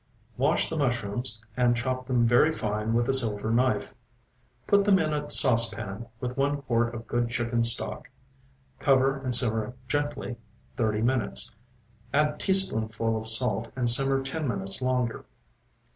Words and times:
Wash 0.35 0.67
the 0.67 0.77
mushrooms, 0.77 1.39
and 1.55 1.77
chop 1.77 2.07
them 2.07 2.25
very 2.25 2.51
fine 2.51 2.95
with 2.95 3.07
a 3.07 3.13
silver 3.13 3.51
knife. 3.51 3.93
Put 4.65 4.83
them 4.83 4.97
in 4.97 5.13
a 5.13 5.29
saucepan, 5.29 6.07
with 6.19 6.35
one 6.35 6.63
quart 6.63 6.95
of 6.95 7.05
good 7.05 7.29
chicken 7.29 7.63
stock. 7.63 8.09
Cover 8.79 9.17
and 9.19 9.35
simmer 9.35 9.75
gently 9.87 10.37
thirty 10.75 11.03
minutes; 11.03 11.51
add 12.15 12.39
teaspoonful 12.39 13.15
of 13.15 13.27
salt 13.27 13.67
and 13.75 13.87
simmer 13.87 14.23
ten 14.23 14.47
minutes 14.47 14.81
longer. 14.81 15.23